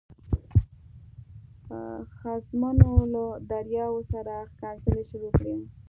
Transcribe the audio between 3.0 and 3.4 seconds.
له